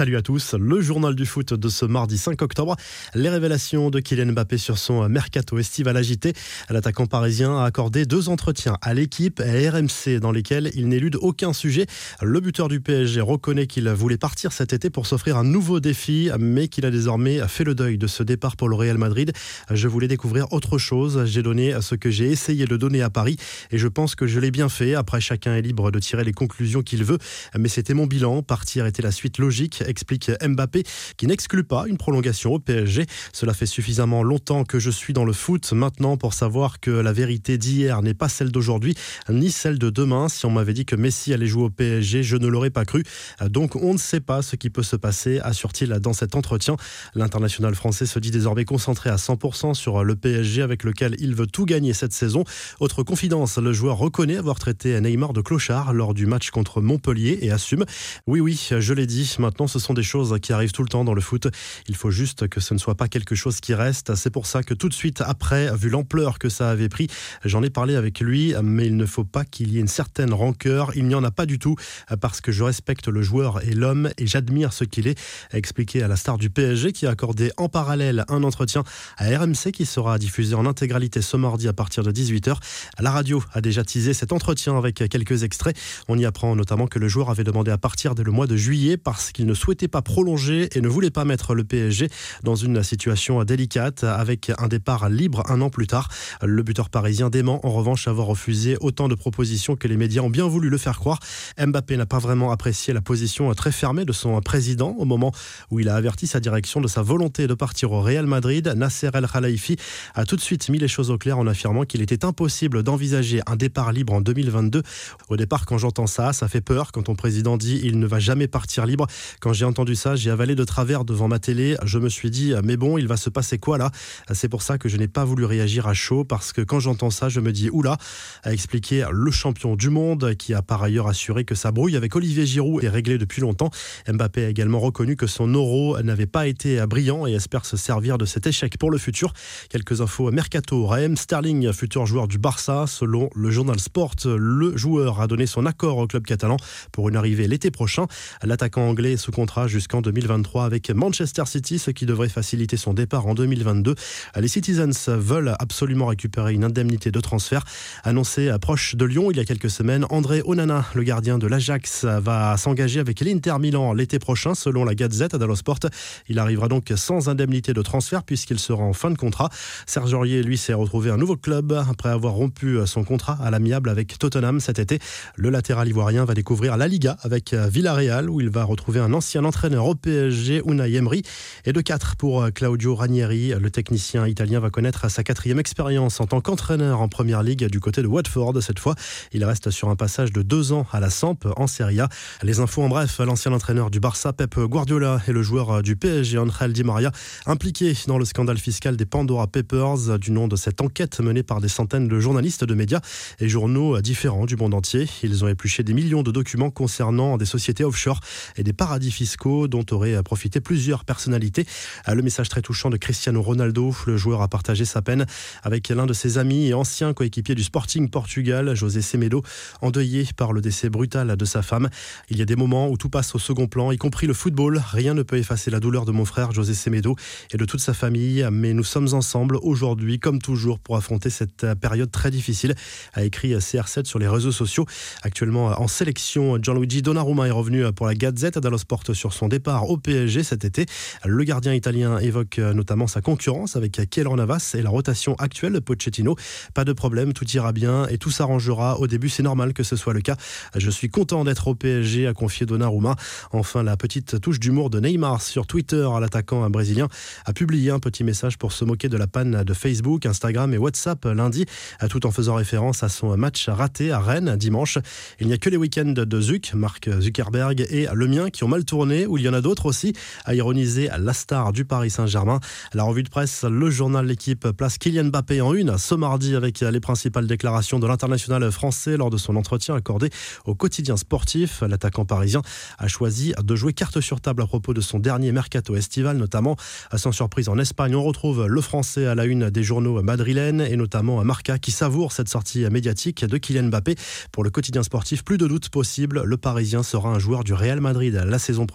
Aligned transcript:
Salut 0.00 0.16
à 0.16 0.22
tous, 0.22 0.54
le 0.54 0.80
journal 0.80 1.14
du 1.14 1.26
foot 1.26 1.52
de 1.52 1.68
ce 1.68 1.84
mardi 1.84 2.16
5 2.16 2.40
octobre. 2.40 2.74
Les 3.14 3.28
révélations 3.28 3.90
de 3.90 4.00
Kylian 4.00 4.32
Mbappé 4.32 4.56
sur 4.56 4.78
son 4.78 5.06
mercato 5.10 5.58
estival 5.58 5.94
agité. 5.94 6.32
L'attaquant 6.70 7.04
parisien 7.04 7.58
a 7.58 7.64
accordé 7.64 8.06
deux 8.06 8.30
entretiens 8.30 8.78
à 8.80 8.94
l'équipe 8.94 9.40
et 9.40 9.68
à 9.68 9.72
RMC 9.72 10.18
dans 10.18 10.32
lesquels 10.32 10.70
il 10.74 10.88
n'élude 10.88 11.16
aucun 11.16 11.52
sujet. 11.52 11.84
Le 12.22 12.40
buteur 12.40 12.68
du 12.68 12.80
PSG 12.80 13.20
reconnaît 13.20 13.66
qu'il 13.66 13.90
voulait 13.90 14.16
partir 14.16 14.52
cet 14.52 14.72
été 14.72 14.88
pour 14.88 15.06
s'offrir 15.06 15.36
un 15.36 15.44
nouveau 15.44 15.80
défi, 15.80 16.30
mais 16.38 16.68
qu'il 16.68 16.86
a 16.86 16.90
désormais 16.90 17.46
fait 17.46 17.64
le 17.64 17.74
deuil 17.74 17.98
de 17.98 18.06
ce 18.06 18.22
départ 18.22 18.56
pour 18.56 18.70
le 18.70 18.76
Real 18.76 18.96
Madrid. 18.96 19.32
Je 19.70 19.86
voulais 19.86 20.08
découvrir 20.08 20.50
autre 20.50 20.78
chose. 20.78 21.26
J'ai 21.26 21.42
donné 21.42 21.74
ce 21.82 21.94
que 21.94 22.08
j'ai 22.08 22.30
essayé 22.30 22.64
de 22.64 22.78
donner 22.78 23.02
à 23.02 23.10
Paris 23.10 23.36
et 23.70 23.76
je 23.76 23.86
pense 23.86 24.14
que 24.14 24.26
je 24.26 24.40
l'ai 24.40 24.50
bien 24.50 24.70
fait. 24.70 24.94
Après, 24.94 25.20
chacun 25.20 25.56
est 25.56 25.62
libre 25.62 25.90
de 25.90 25.98
tirer 25.98 26.24
les 26.24 26.32
conclusions 26.32 26.80
qu'il 26.80 27.04
veut, 27.04 27.18
mais 27.58 27.68
c'était 27.68 27.92
mon 27.92 28.06
bilan. 28.06 28.42
Partir 28.42 28.86
était 28.86 29.02
la 29.02 29.12
suite 29.12 29.36
logique 29.36 29.82
explique 29.90 30.30
Mbappé, 30.42 30.84
qui 31.16 31.26
n'exclut 31.26 31.64
pas 31.64 31.84
une 31.86 31.98
prolongation 31.98 32.54
au 32.54 32.58
PSG. 32.58 33.04
Cela 33.32 33.52
fait 33.52 33.66
suffisamment 33.66 34.22
longtemps 34.22 34.64
que 34.64 34.78
je 34.78 34.90
suis 34.90 35.12
dans 35.12 35.24
le 35.24 35.32
foot 35.32 35.72
maintenant 35.72 36.16
pour 36.16 36.32
savoir 36.32 36.80
que 36.80 36.90
la 36.90 37.12
vérité 37.12 37.58
d'hier 37.58 38.00
n'est 38.02 38.14
pas 38.14 38.28
celle 38.28 38.50
d'aujourd'hui, 38.50 38.94
ni 39.28 39.50
celle 39.50 39.78
de 39.78 39.90
demain. 39.90 40.28
Si 40.28 40.46
on 40.46 40.50
m'avait 40.50 40.72
dit 40.72 40.86
que 40.86 40.96
Messi 40.96 41.34
allait 41.34 41.46
jouer 41.46 41.64
au 41.64 41.70
PSG, 41.70 42.22
je 42.22 42.36
ne 42.36 42.46
l'aurais 42.46 42.70
pas 42.70 42.84
cru. 42.84 43.04
Donc 43.48 43.76
on 43.76 43.92
ne 43.92 43.98
sait 43.98 44.20
pas 44.20 44.42
ce 44.42 44.56
qui 44.56 44.70
peut 44.70 44.82
se 44.82 44.96
passer, 44.96 45.40
assure-t-il 45.40 45.90
dans 45.90 46.12
cet 46.12 46.36
entretien. 46.36 46.76
L'international 47.14 47.74
français 47.74 48.06
se 48.06 48.18
dit 48.18 48.30
désormais 48.30 48.64
concentré 48.64 49.10
à 49.10 49.16
100% 49.16 49.74
sur 49.74 50.04
le 50.04 50.16
PSG 50.16 50.62
avec 50.62 50.84
lequel 50.84 51.16
il 51.18 51.34
veut 51.34 51.48
tout 51.48 51.64
gagner 51.64 51.92
cette 51.92 52.12
saison. 52.12 52.44
Autre 52.78 53.02
confidence, 53.02 53.58
le 53.58 53.72
joueur 53.72 53.98
reconnaît 53.98 54.36
avoir 54.36 54.58
traité 54.58 55.00
Neymar 55.00 55.32
de 55.32 55.40
clochard 55.40 55.92
lors 55.92 56.14
du 56.14 56.26
match 56.26 56.50
contre 56.50 56.80
Montpellier 56.80 57.38
et 57.42 57.50
assume 57.50 57.84
Oui, 58.26 58.40
oui, 58.40 58.68
je 58.78 58.94
l'ai 58.94 59.06
dit, 59.06 59.34
maintenant 59.38 59.66
ce 59.66 59.78
sont 59.80 59.94
des 59.94 60.02
choses 60.02 60.38
qui 60.40 60.52
arrivent 60.52 60.72
tout 60.72 60.82
le 60.82 60.88
temps 60.88 61.04
dans 61.04 61.14
le 61.14 61.20
foot. 61.20 61.48
Il 61.88 61.96
faut 61.96 62.10
juste 62.10 62.48
que 62.48 62.60
ce 62.60 62.74
ne 62.74 62.78
soit 62.78 62.94
pas 62.94 63.08
quelque 63.08 63.34
chose 63.34 63.60
qui 63.60 63.74
reste. 63.74 64.14
C'est 64.14 64.30
pour 64.30 64.46
ça 64.46 64.62
que 64.62 64.74
tout 64.74 64.88
de 64.88 64.94
suite 64.94 65.22
après, 65.22 65.74
vu 65.76 65.88
l'ampleur 65.88 66.38
que 66.38 66.48
ça 66.48 66.70
avait 66.70 66.88
pris, 66.88 67.08
j'en 67.44 67.62
ai 67.62 67.70
parlé 67.70 67.96
avec 67.96 68.20
lui, 68.20 68.54
mais 68.62 68.86
il 68.86 68.96
ne 68.96 69.06
faut 69.06 69.24
pas 69.24 69.44
qu'il 69.44 69.72
y 69.72 69.78
ait 69.78 69.80
une 69.80 69.88
certaine 69.88 70.32
rancœur. 70.32 70.92
Il 70.94 71.06
n'y 71.06 71.14
en 71.14 71.24
a 71.24 71.30
pas 71.30 71.46
du 71.46 71.58
tout 71.58 71.76
parce 72.20 72.40
que 72.40 72.52
je 72.52 72.62
respecte 72.62 73.08
le 73.08 73.22
joueur 73.22 73.62
et 73.64 73.72
l'homme 73.72 74.10
et 74.18 74.26
j'admire 74.26 74.72
ce 74.72 74.84
qu'il 74.84 75.06
est, 75.06 75.18
a 75.52 75.58
expliqué 75.58 76.02
à 76.02 76.08
la 76.08 76.16
star 76.16 76.38
du 76.38 76.50
PSG 76.50 76.92
qui 76.92 77.06
a 77.06 77.10
accordé 77.10 77.50
en 77.56 77.68
parallèle 77.68 78.24
un 78.28 78.42
entretien 78.42 78.84
à 79.16 79.26
RMC 79.38 79.72
qui 79.72 79.86
sera 79.86 80.18
diffusé 80.18 80.54
en 80.54 80.66
intégralité 80.66 81.22
ce 81.22 81.36
mardi 81.36 81.68
à 81.68 81.72
partir 81.72 82.02
de 82.02 82.12
18h. 82.12 82.56
La 82.98 83.10
radio 83.10 83.42
a 83.52 83.60
déjà 83.60 83.84
teasé 83.84 84.14
cet 84.14 84.32
entretien 84.32 84.76
avec 84.76 84.96
quelques 85.08 85.42
extraits. 85.42 85.76
On 86.08 86.18
y 86.18 86.24
apprend 86.24 86.54
notamment 86.56 86.86
que 86.86 86.98
le 86.98 87.08
joueur 87.08 87.30
avait 87.30 87.44
demandé 87.44 87.70
à 87.70 87.78
partir 87.78 88.14
dès 88.14 88.22
le 88.22 88.32
mois 88.32 88.46
de 88.46 88.56
juillet 88.56 88.96
parce 88.96 89.32
qu'il 89.32 89.46
ne 89.46 89.54
souhaitait 89.60 89.88
pas 89.88 90.02
prolonger 90.02 90.68
et 90.76 90.80
ne 90.80 90.88
voulait 90.88 91.10
pas 91.10 91.24
mettre 91.24 91.54
le 91.54 91.64
PSG 91.64 92.08
dans 92.42 92.54
une 92.54 92.82
situation 92.82 93.44
délicate 93.44 94.04
avec 94.04 94.50
un 94.58 94.68
départ 94.68 95.08
libre 95.08 95.42
un 95.48 95.60
an 95.60 95.70
plus 95.70 95.86
tard. 95.86 96.08
Le 96.42 96.62
buteur 96.62 96.90
parisien 96.90 97.30
dément 97.30 97.64
en 97.66 97.70
revanche 97.70 98.08
avoir 98.08 98.26
refusé 98.26 98.76
autant 98.80 99.08
de 99.08 99.14
propositions 99.14 99.76
que 99.76 99.86
les 99.86 99.96
médias 99.96 100.22
ont 100.22 100.30
bien 100.30 100.46
voulu 100.46 100.70
le 100.70 100.78
faire 100.78 100.98
croire. 100.98 101.20
Mbappé 101.58 101.96
n'a 101.96 102.06
pas 102.06 102.18
vraiment 102.18 102.50
apprécié 102.52 102.94
la 102.94 103.00
position 103.00 103.52
très 103.54 103.72
fermée 103.72 104.04
de 104.04 104.12
son 104.12 104.40
président 104.40 104.96
au 104.98 105.04
moment 105.04 105.32
où 105.70 105.80
il 105.80 105.88
a 105.88 105.94
averti 105.94 106.26
sa 106.26 106.40
direction 106.40 106.80
de 106.80 106.88
sa 106.88 107.02
volonté 107.02 107.46
de 107.46 107.54
partir 107.54 107.92
au 107.92 108.00
Real 108.00 108.26
Madrid. 108.26 108.72
Nasser 108.76 109.10
El 109.12 109.26
Khelaifi 109.26 109.76
a 110.14 110.24
tout 110.24 110.36
de 110.36 110.40
suite 110.40 110.68
mis 110.70 110.78
les 110.78 110.88
choses 110.88 111.10
au 111.10 111.18
clair 111.18 111.38
en 111.38 111.46
affirmant 111.46 111.84
qu'il 111.84 112.00
était 112.00 112.24
impossible 112.24 112.82
d'envisager 112.82 113.40
un 113.46 113.56
départ 113.56 113.92
libre 113.92 114.14
en 114.14 114.20
2022. 114.20 114.82
Au 115.28 115.36
départ, 115.36 115.66
quand 115.66 115.78
j'entends 115.78 116.06
ça, 116.06 116.32
ça 116.32 116.48
fait 116.48 116.60
peur 116.60 116.92
quand 116.92 117.02
ton 117.02 117.14
président 117.14 117.56
dit 117.56 117.80
il 117.82 117.98
ne 117.98 118.06
va 118.06 118.18
jamais 118.18 118.48
partir 118.48 118.86
libre. 118.86 119.06
J'ai 119.52 119.64
entendu 119.64 119.94
ça, 119.94 120.16
j'ai 120.16 120.30
avalé 120.30 120.54
de 120.54 120.64
travers 120.64 121.04
devant 121.04 121.28
ma 121.28 121.38
télé. 121.38 121.76
Je 121.84 121.98
me 121.98 122.08
suis 122.08 122.30
dit, 122.30 122.52
mais 122.64 122.76
bon, 122.76 122.98
il 122.98 123.06
va 123.06 123.16
se 123.16 123.30
passer 123.30 123.58
quoi 123.58 123.78
là? 123.78 123.90
C'est 124.32 124.48
pour 124.48 124.62
ça 124.62 124.78
que 124.78 124.88
je 124.88 124.96
n'ai 124.96 125.08
pas 125.08 125.24
voulu 125.24 125.44
réagir 125.44 125.86
à 125.86 125.94
chaud 125.94 126.24
parce 126.24 126.52
que 126.52 126.60
quand 126.60 126.80
j'entends 126.80 127.10
ça, 127.10 127.28
je 127.28 127.40
me 127.40 127.52
dis, 127.52 127.70
oula, 127.70 127.96
a 128.42 128.52
expliqué 128.52 129.04
le 129.10 129.30
champion 129.30 129.76
du 129.76 129.90
monde 129.90 130.34
qui 130.34 130.54
a 130.54 130.62
par 130.62 130.82
ailleurs 130.82 131.08
assuré 131.08 131.44
que 131.44 131.54
sa 131.54 131.72
brouille 131.72 131.96
avec 131.96 132.14
Olivier 132.16 132.46
Giroud 132.46 132.84
est 132.84 132.88
réglée 132.88 133.18
depuis 133.18 133.40
longtemps. 133.40 133.70
Mbappé 134.08 134.44
a 134.44 134.48
également 134.48 134.80
reconnu 134.80 135.16
que 135.16 135.26
son 135.26 135.48
euro 135.48 136.00
n'avait 136.02 136.26
pas 136.26 136.46
été 136.46 136.84
brillant 136.86 137.26
et 137.26 137.32
espère 137.32 137.64
se 137.64 137.76
servir 137.76 138.18
de 138.18 138.24
cet 138.24 138.46
échec 138.46 138.78
pour 138.78 138.90
le 138.90 138.98
futur. 138.98 139.32
Quelques 139.68 140.00
infos 140.00 140.30
mercato. 140.30 140.86
Raheem 140.86 141.16
Sterling, 141.16 141.72
futur 141.72 142.06
joueur 142.06 142.28
du 142.28 142.38
Barça, 142.38 142.86
selon 142.86 143.30
le 143.34 143.50
journal 143.50 143.78
Sport, 143.78 144.14
le 144.24 144.76
joueur 144.76 145.20
a 145.20 145.26
donné 145.26 145.46
son 145.46 145.66
accord 145.66 145.98
au 145.98 146.06
club 146.06 146.24
catalan 146.24 146.56
pour 146.92 147.08
une 147.08 147.16
arrivée 147.16 147.48
l'été 147.48 147.70
prochain. 147.70 148.06
L'attaquant 148.42 148.88
anglais 148.88 149.16
sous 149.16 149.30
contrat 149.40 149.68
jusqu'en 149.68 150.02
2023 150.02 150.66
avec 150.66 150.90
Manchester 150.90 151.44
City, 151.46 151.78
ce 151.78 151.90
qui 151.90 152.04
devrait 152.04 152.28
faciliter 152.28 152.76
son 152.76 152.92
départ 152.92 153.26
en 153.26 153.32
2022. 153.32 153.94
Les 154.36 154.48
Citizens 154.48 155.08
veulent 155.08 155.54
absolument 155.58 156.04
récupérer 156.04 156.52
une 156.52 156.62
indemnité 156.62 157.10
de 157.10 157.20
transfert 157.20 157.64
annoncée 158.04 158.52
proche 158.60 158.96
de 158.96 159.06
Lyon 159.06 159.30
il 159.30 159.38
y 159.38 159.40
a 159.40 159.46
quelques 159.46 159.70
semaines. 159.70 160.04
André 160.10 160.42
Onana, 160.44 160.84
le 160.94 161.04
gardien 161.04 161.38
de 161.38 161.46
l'Ajax, 161.46 162.04
va 162.04 162.58
s'engager 162.58 163.00
avec 163.00 163.20
l'Inter 163.20 163.54
Milan 163.58 163.94
l'été 163.94 164.18
prochain, 164.18 164.54
selon 164.54 164.84
la 164.84 164.94
Gazette 164.94 165.34
dello 165.36 165.56
Sport. 165.56 165.88
Il 166.28 166.38
arrivera 166.38 166.68
donc 166.68 166.92
sans 166.94 167.30
indemnité 167.30 167.72
de 167.72 167.80
transfert 167.80 168.22
puisqu'il 168.22 168.58
sera 168.58 168.82
en 168.82 168.92
fin 168.92 169.10
de 169.10 169.16
contrat. 169.16 169.48
Serge 169.86 170.12
Aurier, 170.12 170.42
lui, 170.42 170.58
s'est 170.58 170.74
retrouvé 170.74 171.10
un 171.10 171.16
nouveau 171.16 171.38
club 171.38 171.72
après 171.72 172.10
avoir 172.10 172.34
rompu 172.34 172.76
son 172.84 173.04
contrat 173.04 173.38
à 173.42 173.50
l'amiable 173.50 173.88
avec 173.88 174.18
Tottenham 174.18 174.60
cet 174.60 174.78
été. 174.78 174.98
Le 175.36 175.48
latéral 175.48 175.88
ivoirien 175.88 176.26
va 176.26 176.34
découvrir 176.34 176.76
la 176.76 176.88
Liga 176.88 177.16
avec 177.22 177.54
Villarreal 177.54 178.28
où 178.28 178.42
il 178.42 178.50
va 178.50 178.64
retrouver 178.64 179.00
un 179.00 179.14
ancien 179.14 179.29
entraîneur 179.38 179.86
au 179.86 179.94
PSG, 179.94 180.62
Unai 180.66 180.94
Emery, 180.94 181.22
et 181.64 181.72
de 181.72 181.80
4 181.80 182.16
pour 182.16 182.42
euh, 182.42 182.50
Claudio 182.50 182.94
Ranieri. 182.94 183.54
Le 183.58 183.70
technicien 183.70 184.26
italien 184.26 184.60
va 184.60 184.70
connaître 184.70 185.10
sa 185.10 185.22
quatrième 185.22 185.58
expérience 185.58 186.20
en 186.20 186.26
tant 186.26 186.40
qu'entraîneur 186.40 187.00
en 187.00 187.08
première 187.08 187.42
ligue 187.42 187.66
du 187.66 187.80
côté 187.80 188.02
de 188.02 188.06
Watford. 188.06 188.62
Cette 188.62 188.78
fois, 188.78 188.94
il 189.32 189.44
reste 189.44 189.70
sur 189.70 189.88
un 189.88 189.96
passage 189.96 190.32
de 190.32 190.42
deux 190.42 190.72
ans 190.72 190.86
à 190.92 191.00
la 191.00 191.10
Samp 191.10 191.38
en 191.56 191.66
Serie 191.66 192.00
A. 192.00 192.08
Les 192.42 192.60
infos 192.60 192.82
en 192.82 192.88
bref, 192.88 193.18
l'ancien 193.20 193.52
entraîneur 193.52 193.90
du 193.90 194.00
Barça, 194.00 194.32
Pep 194.32 194.58
Guardiola, 194.58 195.20
et 195.28 195.32
le 195.32 195.42
joueur 195.42 195.82
du 195.82 195.96
PSG, 195.96 196.38
Angel 196.38 196.72
Di 196.72 196.82
Maria, 196.82 197.12
impliqués 197.46 197.94
dans 198.06 198.18
le 198.18 198.24
scandale 198.24 198.58
fiscal 198.58 198.96
des 198.96 199.06
Pandora 199.06 199.46
Papers, 199.46 200.18
du 200.18 200.32
nom 200.32 200.48
de 200.48 200.56
cette 200.56 200.80
enquête 200.80 201.20
menée 201.20 201.42
par 201.42 201.60
des 201.60 201.68
centaines 201.68 202.08
de 202.08 202.20
journalistes 202.20 202.64
de 202.64 202.74
médias 202.74 203.00
et 203.38 203.48
journaux 203.48 204.00
différents 204.00 204.46
du 204.46 204.56
monde 204.56 204.74
entier. 204.74 205.08
Ils 205.22 205.44
ont 205.44 205.48
épluché 205.48 205.82
des 205.82 205.94
millions 205.94 206.22
de 206.22 206.30
documents 206.30 206.70
concernant 206.70 207.36
des 207.36 207.44
sociétés 207.44 207.84
offshore 207.84 208.20
et 208.56 208.62
des 208.62 208.72
paradis 208.72 209.10
fiscaux 209.10 209.19
dont 209.68 209.84
auraient 209.90 210.22
profité 210.22 210.60
plusieurs 210.60 211.04
personnalités. 211.04 211.66
Euh, 212.08 212.14
le 212.14 212.22
message 212.22 212.48
très 212.48 212.62
touchant 212.62 212.90
de 212.90 212.96
Cristiano 212.96 213.42
Ronaldo, 213.42 213.94
le 214.06 214.16
joueur 214.16 214.42
a 214.42 214.48
partagé 214.48 214.84
sa 214.84 215.02
peine 215.02 215.26
avec 215.62 215.88
l'un 215.88 216.06
de 216.06 216.12
ses 216.12 216.38
amis 216.38 216.68
et 216.68 216.74
anciens 216.74 217.12
coéquipiers 217.12 217.54
du 217.54 217.62
Sporting 217.62 218.08
Portugal, 218.08 218.74
José 218.74 219.02
Semedo, 219.02 219.42
endeuillé 219.82 220.26
par 220.36 220.52
le 220.52 220.60
décès 220.60 220.88
brutal 220.88 221.36
de 221.36 221.44
sa 221.44 221.62
femme. 221.62 221.90
Il 222.30 222.38
y 222.38 222.42
a 222.42 222.44
des 222.44 222.56
moments 222.56 222.88
où 222.88 222.96
tout 222.96 223.10
passe 223.10 223.34
au 223.34 223.38
second 223.38 223.66
plan, 223.66 223.92
y 223.92 223.98
compris 223.98 224.26
le 224.26 224.34
football. 224.34 224.82
Rien 224.92 225.14
ne 225.14 225.22
peut 225.22 225.36
effacer 225.36 225.70
la 225.70 225.80
douleur 225.80 226.04
de 226.04 226.12
mon 226.12 226.24
frère 226.24 226.52
José 226.52 226.74
Semedo 226.74 227.16
et 227.52 227.56
de 227.56 227.64
toute 227.64 227.80
sa 227.80 227.92
famille, 227.92 228.46
mais 228.50 228.72
nous 228.72 228.84
sommes 228.84 229.12
ensemble 229.12 229.56
aujourd'hui, 229.62 230.18
comme 230.18 230.40
toujours, 230.40 230.78
pour 230.78 230.96
affronter 230.96 231.30
cette 231.30 231.66
période 231.74 232.10
très 232.10 232.30
difficile, 232.30 232.74
a 233.12 233.24
écrit 233.24 233.52
CR7 233.54 234.06
sur 234.06 234.18
les 234.18 234.28
réseaux 234.28 234.52
sociaux. 234.52 234.86
Actuellement 235.22 235.66
en 235.80 235.88
sélection, 235.88 236.58
Gianluigi 236.60 237.02
Donnarumma 237.02 237.48
est 237.48 237.52
revenu 237.52 237.92
pour 237.92 238.06
la 238.06 238.14
Gazette 238.14 238.58
dello 238.58 238.78
Sport 238.78 239.09
sur 239.14 239.32
son 239.32 239.48
départ 239.48 239.88
au 239.90 239.96
PSG 239.96 240.42
cet 240.42 240.64
été. 240.64 240.86
Le 241.24 241.42
gardien 241.44 241.74
italien 241.74 242.18
évoque 242.18 242.58
euh, 242.58 242.72
notamment 242.72 243.06
sa 243.06 243.20
concurrence 243.20 243.76
avec 243.76 244.08
Keylor 244.10 244.36
Navas 244.36 244.74
et 244.76 244.82
la 244.82 244.90
rotation 244.90 245.34
actuelle 245.36 245.72
de 245.74 245.78
Pochettino. 245.78 246.36
Pas 246.74 246.84
de 246.84 246.92
problème, 246.92 247.32
tout 247.32 247.48
ira 247.50 247.72
bien 247.72 248.06
et 248.08 248.18
tout 248.18 248.30
s'arrangera. 248.30 248.98
Au 248.98 249.06
début, 249.06 249.28
c'est 249.28 249.42
normal 249.42 249.72
que 249.72 249.82
ce 249.82 249.96
soit 249.96 250.12
le 250.12 250.20
cas. 250.20 250.36
Je 250.76 250.90
suis 250.90 251.10
content 251.10 251.44
d'être 251.44 251.68
au 251.68 251.74
PSG, 251.74 252.26
a 252.26 252.32
confié 252.32 252.66
Donnarumma. 252.66 253.16
Enfin, 253.52 253.82
la 253.82 253.96
petite 253.96 254.40
touche 254.40 254.60
d'humour 254.60 254.90
de 254.90 255.00
Neymar 255.00 255.42
sur 255.42 255.66
Twitter, 255.66 256.08
l'attaquant 256.20 256.68
brésilien 256.70 257.08
a 257.44 257.52
publié 257.52 257.90
un 257.90 257.98
petit 257.98 258.24
message 258.24 258.58
pour 258.58 258.72
se 258.72 258.84
moquer 258.84 259.08
de 259.08 259.16
la 259.16 259.26
panne 259.26 259.64
de 259.64 259.74
Facebook, 259.74 260.26
Instagram 260.26 260.72
et 260.74 260.78
WhatsApp 260.78 261.24
lundi, 261.24 261.66
tout 262.08 262.26
en 262.26 262.30
faisant 262.30 262.54
référence 262.54 263.02
à 263.02 263.08
son 263.08 263.36
match 263.36 263.68
raté 263.68 264.12
à 264.12 264.20
Rennes 264.20 264.56
dimanche. 264.56 264.98
Il 265.40 265.46
n'y 265.46 265.52
a 265.52 265.58
que 265.58 265.70
les 265.70 265.76
week-ends 265.76 266.12
de 266.16 266.40
Zuck, 266.40 266.74
Mark 266.74 267.08
Zuckerberg 267.20 267.86
et 267.90 268.06
le 268.12 268.26
mien 268.26 268.50
qui 268.50 268.64
ont 268.64 268.68
mal 268.68 268.84
tourné 268.84 268.99
où 269.00 269.38
il 269.38 269.44
y 269.44 269.48
en 269.48 269.54
a 269.54 269.62
d'autres 269.62 269.86
aussi, 269.86 270.12
à 270.44 270.54
ironiser 270.54 271.08
la 271.18 271.32
star 271.32 271.72
du 271.72 271.86
Paris 271.86 272.10
Saint-Germain. 272.10 272.60
La 272.92 273.04
revue 273.04 273.22
de 273.22 273.30
presse, 273.30 273.64
le 273.64 273.88
journal 273.88 274.26
L'équipe 274.26 274.68
place 274.72 274.98
Kylian 274.98 275.24
Mbappé 275.24 275.62
en 275.62 275.72
une 275.72 275.96
ce 275.96 276.14
mardi 276.14 276.54
avec 276.54 276.80
les 276.80 277.00
principales 277.00 277.46
déclarations 277.46 277.98
de 277.98 278.06
l'international 278.06 278.70
français 278.70 279.16
lors 279.16 279.30
de 279.30 279.38
son 279.38 279.56
entretien 279.56 279.94
accordé 279.94 280.28
au 280.66 280.74
quotidien 280.74 281.16
sportif. 281.16 281.80
L'attaquant 281.80 282.26
parisien 282.26 282.60
a 282.98 283.08
choisi 283.08 283.54
de 283.62 283.74
jouer 283.74 283.94
carte 283.94 284.20
sur 284.20 284.42
table 284.42 284.62
à 284.62 284.66
propos 284.66 284.92
de 284.92 285.00
son 285.00 285.18
dernier 285.18 285.50
mercato 285.50 285.96
estival, 285.96 286.36
notamment 286.36 286.76
sans 287.16 287.32
surprise 287.32 287.70
en 287.70 287.78
Espagne. 287.78 288.14
On 288.14 288.22
retrouve 288.22 288.66
le 288.66 288.80
français 288.82 289.26
à 289.26 289.34
la 289.34 289.46
une 289.46 289.70
des 289.70 289.82
journaux 289.82 290.22
madrilènes 290.22 290.82
et 290.82 290.96
notamment 290.96 291.42
Marca 291.42 291.78
qui 291.78 291.90
savoure 291.90 292.32
cette 292.32 292.50
sortie 292.50 292.84
médiatique 292.90 293.46
de 293.46 293.56
Kylian 293.56 293.84
Mbappé. 293.84 294.16
Pour 294.52 294.62
le 294.62 294.68
quotidien 294.68 295.02
sportif, 295.02 295.42
plus 295.42 295.56
de 295.56 295.66
doute 295.66 295.88
possible, 295.88 296.42
le 296.44 296.56
parisien 296.58 297.02
sera 297.02 297.30
un 297.30 297.38
joueur 297.38 297.64
du 297.64 297.72
Real 297.72 298.00
Madrid 298.00 298.34
la 298.46 298.58
saison 298.58 298.86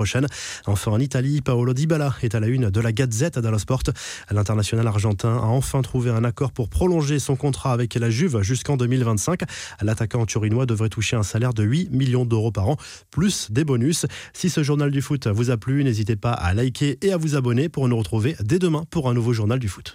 Enfin, 0.66 0.92
en 0.92 1.00
Italie, 1.00 1.42
Paolo 1.42 1.74
Dybala 1.74 2.16
est 2.22 2.36
à 2.36 2.40
la 2.40 2.48
une 2.48 2.70
de 2.70 2.80
la 2.80 2.92
Gazette 2.92 3.40
dello 3.40 3.58
Sport. 3.58 3.84
L'international 4.32 4.88
argentin 4.88 5.38
a 5.38 5.46
enfin 5.46 5.82
trouvé 5.82 6.10
un 6.10 6.24
accord 6.24 6.52
pour 6.52 6.70
prolonger 6.70 7.20
son 7.20 7.36
contrat 7.36 7.74
avec 7.74 7.96
la 7.96 8.10
Juve 8.10 8.42
jusqu'en 8.42 8.78
2025. 8.78 9.42
L'attaquant 9.82 10.26
turinois 10.26 10.66
devrait 10.66 10.90
toucher 10.90 11.16
un 11.16 11.24
salaire 11.24 11.54
de 11.54 11.64
8 11.64 11.92
millions 11.92 12.26
d'euros 12.26 12.52
par 12.52 12.70
an, 12.70 12.78
plus 13.12 13.52
des 13.52 13.64
bonus. 13.64 14.06
Si 14.34 14.50
ce 14.50 14.64
journal 14.64 14.92
du 14.92 15.02
foot 15.02 15.28
vous 15.28 15.52
a 15.52 15.58
plu, 15.58 15.84
n'hésitez 15.84 16.16
pas 16.16 16.32
à 16.32 16.54
liker 16.54 16.98
et 17.02 17.12
à 17.12 17.18
vous 17.18 17.36
abonner 17.36 17.70
pour 17.70 17.88
nous 17.88 17.98
retrouver 17.98 18.36
dès 18.42 18.60
demain 18.60 18.86
pour 18.90 19.10
un 19.10 19.14
nouveau 19.14 19.34
journal 19.34 19.60
du 19.60 19.68
foot. 19.68 19.94